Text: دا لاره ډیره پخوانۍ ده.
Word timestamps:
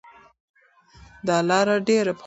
دا 1.27 1.37
لاره 1.49 1.75
ډیره 1.87 2.11
پخوانۍ 2.11 2.17
ده. 2.17 2.19